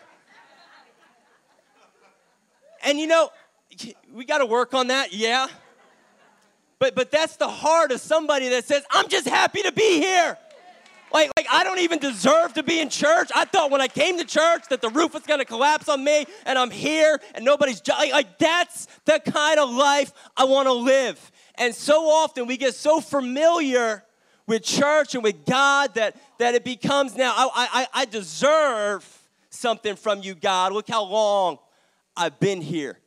[2.84, 3.30] And you know,
[4.12, 5.48] we got to work on that, yeah.
[6.78, 10.38] But but that's the heart of somebody that says, "I'm just happy to be here."
[11.12, 13.30] Like, like I don't even deserve to be in church.
[13.34, 16.02] I thought when I came to church that the roof was going to collapse on
[16.02, 20.66] me, and I'm here, and nobody's like, like that's the kind of life I want
[20.66, 21.32] to live.
[21.56, 24.04] And so often we get so familiar
[24.46, 29.06] with church and with God that that it becomes now I I, I deserve
[29.50, 30.72] something from you, God.
[30.72, 31.58] Look how long
[32.16, 32.98] I've been here.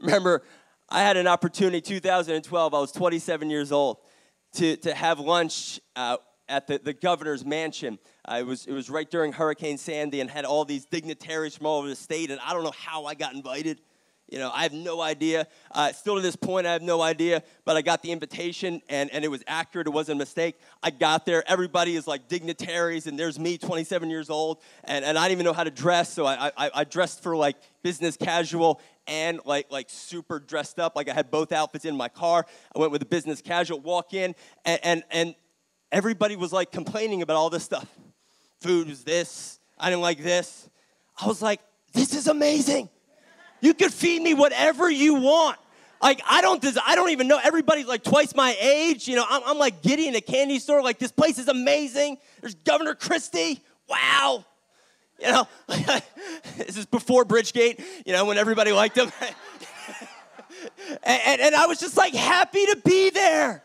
[0.00, 0.42] Remember,
[0.88, 3.98] I had an opportunity 2012, I was 27 years old,
[4.54, 7.98] to, to have lunch uh, at the, the governor's mansion.
[8.24, 11.66] Uh, it, was, it was right during Hurricane Sandy and had all these dignitaries from
[11.66, 13.80] all over the state, and I don't know how I got invited.
[14.28, 15.46] You know, I have no idea.
[15.70, 17.44] Uh, still to this point, I have no idea.
[17.64, 19.86] But I got the invitation, and, and it was accurate.
[19.86, 20.58] It wasn't a mistake.
[20.82, 21.48] I got there.
[21.48, 25.44] Everybody is like dignitaries, and there's me, 27 years old, and, and I didn't even
[25.44, 26.12] know how to dress.
[26.12, 30.96] So I, I, I dressed for like business casual and like like super dressed up.
[30.96, 32.44] Like I had both outfits in my car.
[32.74, 33.78] I went with the business casual.
[33.78, 34.34] Walk in,
[34.64, 35.34] and and, and
[35.92, 37.86] everybody was like complaining about all this stuff.
[38.60, 39.60] Food was this.
[39.78, 40.68] I didn't like this.
[41.20, 41.60] I was like,
[41.92, 42.88] this is amazing.
[43.60, 45.58] You could feed me whatever you want.
[46.02, 47.40] Like I don't, I don't even know.
[47.42, 49.08] Everybody's like twice my age.
[49.08, 50.82] You know, I'm, I'm like giddy in a candy store.
[50.82, 52.18] Like this place is amazing.
[52.40, 53.62] There's Governor Christie.
[53.88, 54.44] Wow.
[55.18, 55.48] You know,
[56.58, 57.82] this is before Bridgegate.
[58.04, 59.10] You know, when everybody liked him.
[61.02, 63.62] and, and, and I was just like happy to be there.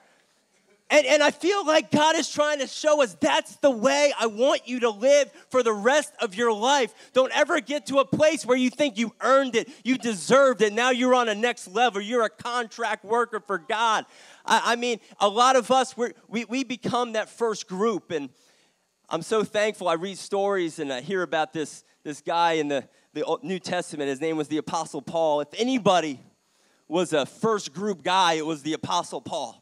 [0.92, 4.28] And, and I feel like God is trying to show us that's the way I
[4.28, 6.94] want you to live for the rest of your life.
[7.14, 10.74] Don't ever get to a place where you think you earned it, you deserved it.
[10.74, 12.02] Now you're on a next level.
[12.02, 14.06] You're a contract worker for God.
[14.46, 18.12] I, I mean, a lot of us, we we, become that first group.
[18.12, 18.30] And
[19.10, 19.88] I'm so thankful.
[19.88, 24.10] I read stories and I hear about this, this guy in the, the New Testament.
[24.10, 25.40] His name was the Apostle Paul.
[25.40, 26.20] If anybody
[26.90, 29.61] was a first group guy, it was the Apostle Paul.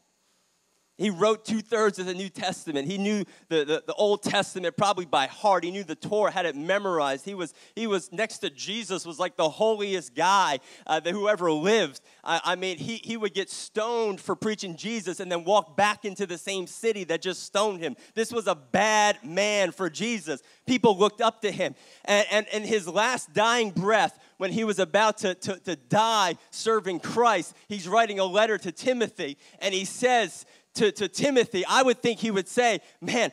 [1.00, 2.86] He wrote two thirds of the New Testament.
[2.86, 5.64] He knew the, the, the, Old Testament probably by heart.
[5.64, 7.24] He knew the Torah, had it memorized.
[7.24, 11.50] He was, he was next to Jesus, was like the holiest guy uh, that whoever
[11.54, 12.02] lived.
[12.22, 16.04] I, I mean, he, he would get stoned for preaching Jesus and then walk back
[16.04, 17.96] into the same city that just stoned him.
[18.14, 20.42] This was a bad man for Jesus.
[20.68, 21.76] People looked up to him.
[22.04, 26.36] And, and, and his last dying breath, when he was about to, to, to die
[26.50, 31.84] serving Christ, he's writing a letter to Timothy, and he says, to, to Timothy, I
[31.84, 33.32] would think he would say, Man,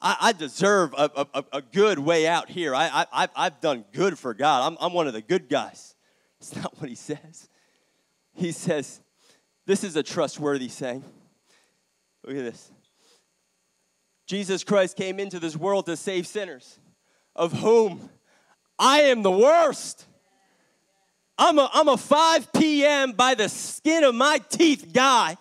[0.00, 2.74] I, I deserve a, a, a, good way out here.
[2.74, 4.72] I, I, I've done good for God.
[4.72, 5.94] I'm, I'm one of the good guys.
[6.40, 7.48] It's not what he says.
[8.34, 9.00] He says,
[9.66, 11.04] This is a trustworthy saying.
[12.24, 12.70] Look at this.
[14.26, 16.78] Jesus Christ came into this world to save sinners,
[17.34, 18.10] of whom
[18.78, 20.04] I am the worst.
[21.38, 23.12] I'm a, I'm a 5 p.m.
[23.12, 25.36] by the skin of my teeth guy.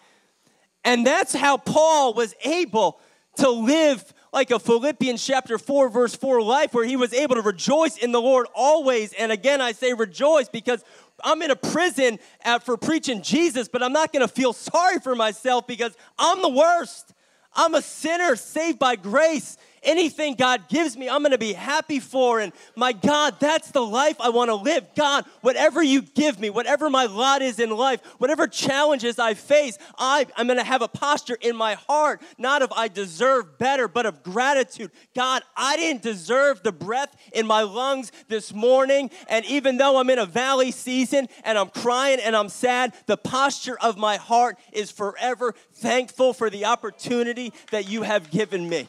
[0.86, 3.00] And that's how Paul was able
[3.38, 7.42] to live like a Philippians chapter 4, verse 4 life, where he was able to
[7.42, 9.12] rejoice in the Lord always.
[9.14, 10.84] And again, I say rejoice because
[11.24, 12.20] I'm in a prison
[12.64, 17.14] for preaching Jesus, but I'm not gonna feel sorry for myself because I'm the worst.
[17.54, 22.00] I'm a sinner saved by grace anything God gives me, I'm going to be happy
[22.00, 22.40] for.
[22.40, 24.86] And my God, that's the life I want to live.
[24.96, 29.78] God, whatever you give me, whatever my lot is in life, whatever challenges I face,
[29.98, 33.88] I, I'm going to have a posture in my heart, not of I deserve better,
[33.88, 34.92] but of gratitude.
[35.16, 39.12] God, I didn't deserve the breath in my lungs this morning.
[39.30, 43.18] And even though I'm in a valley season and I'm crying and I'm sad, the
[43.18, 48.88] posture of my heart is forever thankful for the opportunity that you have given me.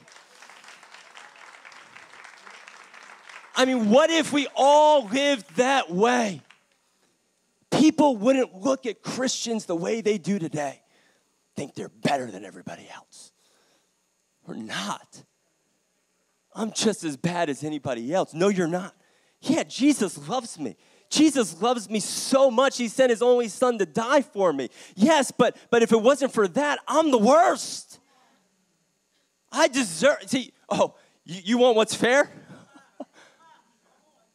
[3.56, 6.42] I mean, what if we all lived that way?
[7.70, 10.82] People wouldn't look at Christians the way they do today,
[11.56, 13.32] think they're better than everybody else.
[14.46, 15.24] We're not.
[16.54, 18.32] I'm just as bad as anybody else.
[18.34, 18.94] No, you're not.
[19.40, 20.76] Yeah, Jesus loves me.
[21.08, 24.68] Jesus loves me so much, he sent his only son to die for me.
[24.96, 28.00] Yes, but but if it wasn't for that, I'm the worst.
[29.52, 32.30] I deserve see, oh, you, you want what's fair?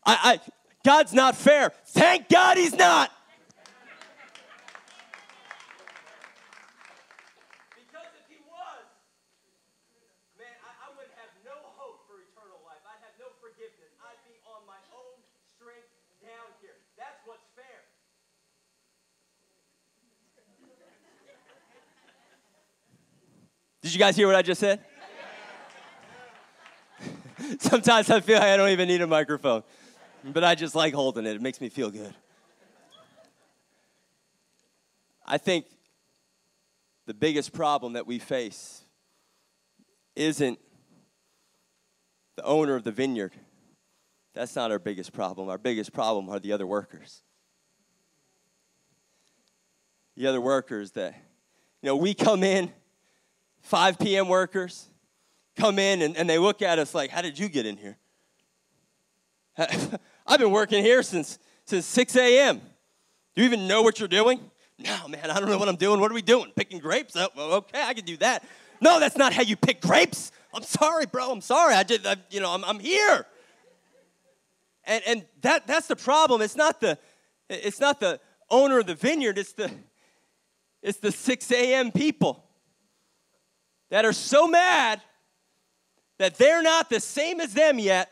[0.06, 0.52] I, I,
[0.84, 1.72] God's not fair.
[1.86, 3.12] Thank God he's not.
[7.78, 8.86] Because if he was,
[10.42, 12.82] man, I, I would have no hope for eternal life.
[12.82, 13.94] I'd have no forgiveness.
[14.02, 15.22] I'd be on my own
[15.54, 16.74] strength down here.
[16.98, 17.86] That's what's fair.
[23.84, 24.80] Did you guys hear what I just said?
[27.60, 29.62] Sometimes I feel like I don't even need a microphone
[30.24, 31.36] but I just like holding it.
[31.36, 32.14] It makes me feel good.
[35.26, 35.66] I think
[37.06, 38.84] the biggest problem that we face
[40.16, 40.60] isn't
[42.36, 43.34] the owner of the vineyard.
[44.34, 45.50] That's not our biggest problem.
[45.50, 47.22] Our biggest problem are the other workers.
[50.16, 51.16] The other workers that,
[51.82, 52.72] you know, we come in,
[53.62, 54.28] 5 p.m.
[54.28, 54.90] workers
[55.56, 57.98] come in and, and they look at us like, How did you get in here?
[60.32, 62.62] I've been working here since, since 6 a.m.
[63.36, 64.40] Do you even know what you're doing?
[64.80, 66.00] No, man, I don't know what I'm doing.
[66.00, 66.54] What are we doing?
[66.56, 67.18] Picking grapes?
[67.18, 68.46] Oh, okay, I can do that.
[68.80, 70.32] No, that's not how you pick grapes.
[70.54, 71.34] I'm sorry, bro.
[71.34, 71.74] I'm sorry.
[71.74, 73.26] I did, I, you know, I'm, I'm here.
[74.86, 76.42] And, and that, that's the problem.
[76.42, 76.98] It's not the,
[77.50, 78.18] it's not the
[78.50, 79.38] owner of the vineyard.
[79.38, 79.70] It's the,
[80.82, 81.92] it's the 6 a.m.
[81.92, 82.42] people
[83.90, 85.02] that are so mad
[86.20, 88.11] that they're not the same as them yet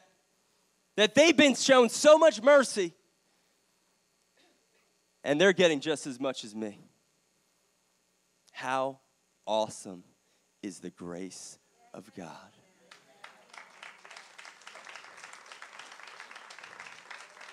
[0.99, 2.93] that they've been shown so much mercy
[5.23, 6.77] and they're getting just as much as me.
[8.51, 8.99] How
[9.45, 10.03] awesome
[10.61, 11.57] is the grace
[11.93, 12.35] of God?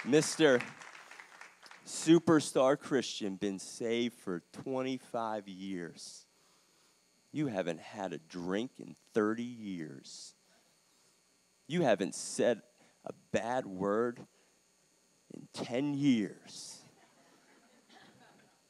[0.05, 0.61] Mr.
[1.87, 6.27] Superstar Christian, been saved for 25 years.
[7.31, 10.35] You haven't had a drink in 30 years.
[11.69, 12.63] You haven't said
[13.07, 14.21] a bad word
[15.35, 16.79] in 10 years.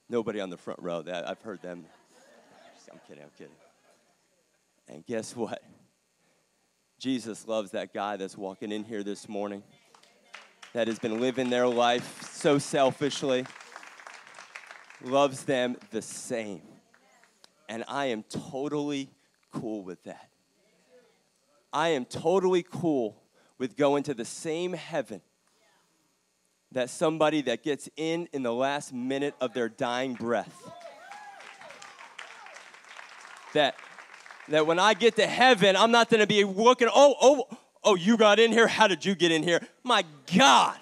[0.09, 1.03] Nobody on the front row.
[1.03, 1.85] That I've heard them.
[2.93, 3.53] I'm kidding, I'm kidding.
[4.89, 5.63] And guess what?
[6.99, 9.63] Jesus loves that guy that's walking in here this morning
[10.73, 13.45] that has been living their life so selfishly,
[15.03, 16.63] loves them the same.
[17.69, 19.11] And I am totally
[19.53, 20.31] cool with that.
[21.73, 23.21] I am totally cool
[23.59, 25.21] with going to the same heaven
[26.73, 30.71] that somebody that gets in in the last minute of their dying breath.
[33.55, 33.77] That,
[34.49, 38.17] that when I get to heaven, I'm not gonna be looking, oh, oh, oh, you
[38.17, 38.67] got in here?
[38.67, 39.67] How did you get in here?
[39.83, 40.05] My
[40.37, 40.79] God,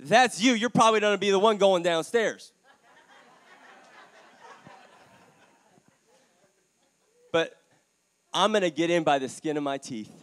[0.00, 0.54] that's you.
[0.54, 2.52] You're probably gonna be the one going downstairs.
[7.30, 7.58] but
[8.32, 10.21] I'm gonna get in by the skin of my teeth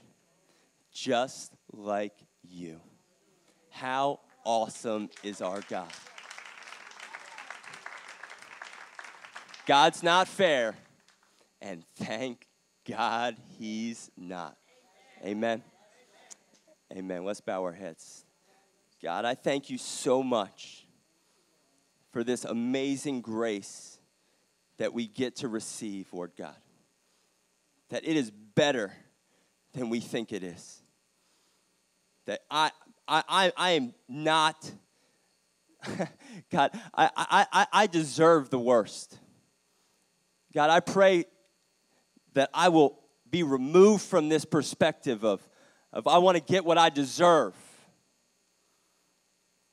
[0.93, 2.80] just like you.
[3.69, 5.91] How awesome is our God?
[9.65, 10.75] God's not fair,
[11.62, 12.48] and thank
[12.87, 14.58] God he's not.
[15.23, 15.62] Amen.
[16.92, 17.23] Amen.
[17.23, 18.25] Let's bow our heads.
[19.02, 20.87] God, I thank you so much
[22.12, 24.00] for this amazing grace
[24.77, 26.56] that we get to receive, Lord God.
[27.90, 28.92] that it is better
[29.73, 30.79] than we think it is.
[32.30, 32.69] That I,
[33.08, 34.71] I, I, I am not,
[36.52, 39.17] God, I, I, I, deserve the worst.
[40.54, 41.25] God, I pray
[42.34, 43.00] that I will
[43.32, 45.42] be removed from this perspective of,
[45.92, 47.56] of I want to get what I deserve.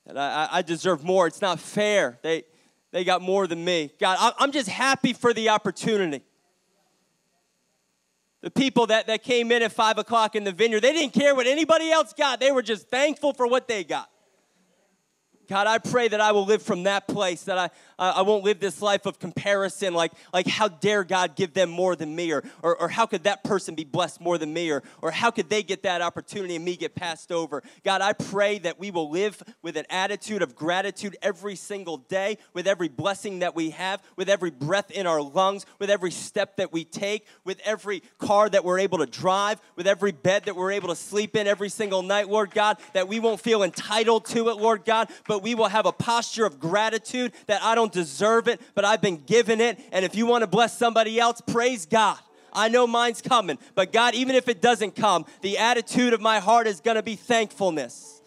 [0.07, 1.27] That I, I deserve more.
[1.27, 2.19] It's not fair.
[2.23, 2.45] They,
[2.91, 3.91] they got more than me.
[4.01, 6.25] God, I'm just happy for the opportunity.
[8.43, 11.35] The people that, that came in at 5 o'clock in the vineyard, they didn't care
[11.35, 12.39] what anybody else got.
[12.39, 14.11] They were just thankful for what they got.
[15.49, 18.59] God, I pray that I will live from that place, that I, I won't live
[18.59, 22.43] this life of comparison, like, like how dare God give them more than me, or,
[22.63, 25.49] or, or how could that person be blessed more than me, or, or how could
[25.49, 27.63] they get that opportunity and me get passed over.
[27.85, 32.39] God, I pray that we will live with an attitude of gratitude every single day,
[32.53, 36.57] with every blessing that we have, with every breath in our lungs, with every step
[36.57, 40.57] that we take, with every car that we're able to drive, with every bed that
[40.57, 44.25] we're able to sleep in every single night, Lord God, that we won't feel entitled
[44.27, 47.75] to it, Lord God, but but we will have a posture of gratitude that I
[47.75, 49.79] don't deserve it, but I've been given it.
[49.93, 52.19] And if you want to bless somebody else, praise God.
[52.53, 56.39] I know mine's coming, but God, even if it doesn't come, the attitude of my
[56.39, 58.23] heart is going to be thankfulness.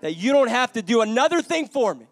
[0.00, 2.06] That you don't have to do another thing for me.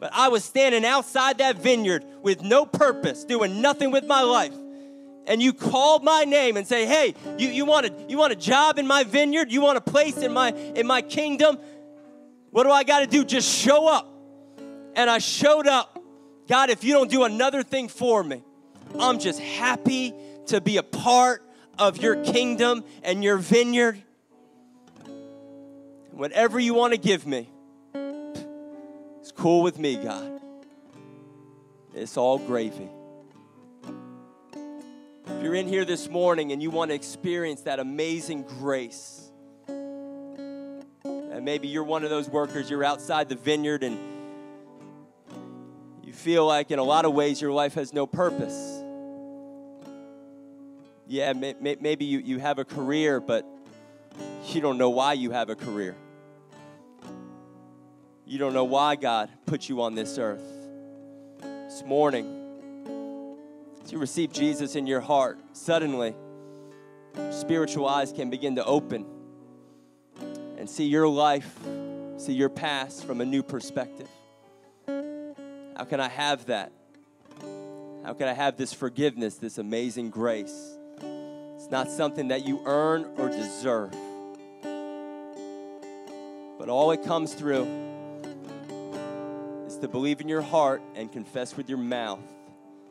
[0.00, 4.52] But I was standing outside that vineyard with no purpose, doing nothing with my life
[5.26, 8.36] and you called my name and say, hey, you, you, want a, you want a
[8.36, 9.50] job in my vineyard?
[9.50, 11.58] You want a place in my, in my kingdom?
[12.50, 13.24] What do I got to do?
[13.24, 14.12] Just show up.
[14.96, 16.02] And I showed up.
[16.48, 18.42] God, if you don't do another thing for me,
[18.98, 20.14] I'm just happy
[20.46, 21.42] to be a part
[21.78, 24.02] of your kingdom and your vineyard.
[26.12, 27.50] Whatever you want to give me,
[29.20, 30.40] it's cool with me, God.
[31.94, 32.88] It's all gravy.
[35.26, 39.30] If you're in here this morning and you want to experience that amazing grace,
[39.66, 44.15] and maybe you're one of those workers, you're outside the vineyard and
[46.16, 48.82] feel like in a lot of ways your life has no purpose.
[51.06, 53.46] Yeah, may, may, maybe you, you have a career, but
[54.46, 55.94] you don't know why you have a career.
[58.24, 60.42] You don't know why God put you on this earth.
[61.40, 62.26] This morning,
[63.84, 66.14] as you receive Jesus in your heart, suddenly
[67.30, 69.06] spiritual eyes can begin to open
[70.58, 71.56] and see your life,
[72.16, 74.08] see your past from a new perspective.
[75.76, 76.72] How can I have that?
[78.02, 80.78] How can I have this forgiveness, this amazing grace?
[81.02, 83.90] It's not something that you earn or deserve,
[86.58, 87.66] but all it comes through
[89.66, 92.20] is to believe in your heart and confess with your mouth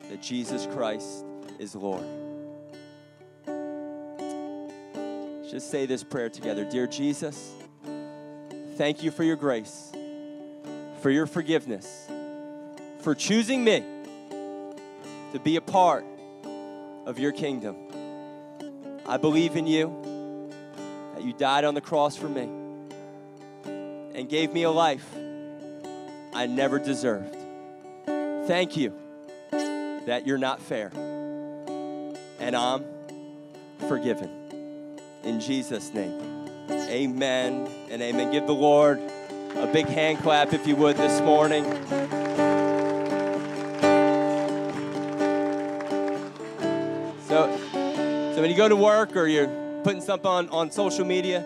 [0.09, 1.25] that Jesus Christ
[1.57, 2.05] is Lord.
[5.49, 7.51] Just say this prayer together Dear Jesus,
[8.75, 9.91] thank you for your grace,
[11.01, 12.09] for your forgiveness,
[13.05, 13.83] for choosing me
[15.31, 16.03] to be a part
[17.05, 17.75] of your kingdom.
[19.05, 20.49] I believe in you,
[21.13, 22.49] that you died on the cross for me
[24.15, 25.07] and gave me a life
[26.33, 27.37] I never deserved.
[28.47, 28.91] Thank you
[29.51, 30.91] that you're not fair
[32.39, 32.85] and I'm
[33.87, 34.31] forgiven.
[35.23, 38.31] In Jesus' name, amen and amen.
[38.31, 38.99] Give the Lord
[39.55, 41.65] a big hand clap if you would this morning.
[47.36, 47.53] So,
[48.33, 51.43] so when you go to work or you're putting something on, on social media,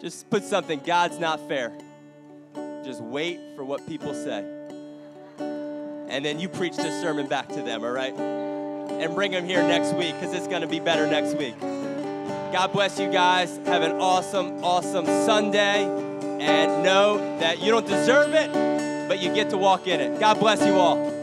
[0.00, 1.72] just put something, God's not fair.
[2.84, 4.44] Just wait for what people say.
[5.40, 8.14] And then you preach this sermon back to them, all right?
[8.14, 11.58] And bring them here next week because it's going to be better next week.
[11.58, 13.56] God bless you guys.
[13.66, 15.86] Have an awesome, awesome Sunday.
[16.40, 20.20] And know that you don't deserve it, but you get to walk in it.
[20.20, 21.17] God bless you all.